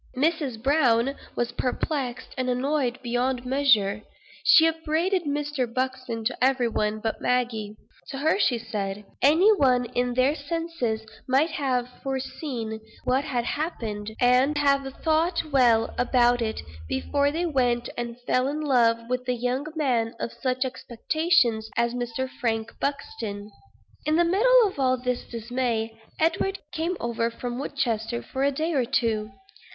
[0.17, 0.63] Mrs.
[0.63, 4.01] Browne was perplexed and annoyed beyond measure.
[4.43, 5.71] She upbraided Mr.
[5.71, 7.75] Buxton to every one but Maggie.
[8.07, 14.15] To her she said "Any one in their senses might have foreseen what had happened,
[14.19, 19.29] and would have thought well about it, before they went and fell in love with
[19.29, 22.27] a young man of such expectations as Mr.
[22.27, 23.51] Frank Buxton."
[24.07, 28.73] In the middle of all this dismay, Edward came over from Woodchester for a day
[28.73, 29.31] or two.